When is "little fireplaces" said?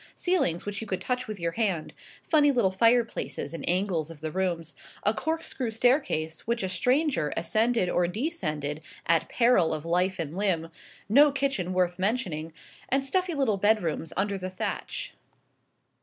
2.51-3.53